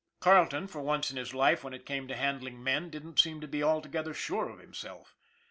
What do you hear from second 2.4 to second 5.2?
223 ling men, didn't seem to be altogether sure of himself.